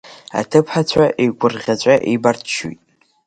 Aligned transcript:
Аҭыԥҳацәа 0.39 1.05
игәырӷьаҵәа 1.23 1.95
еибарччоит. 2.07 2.79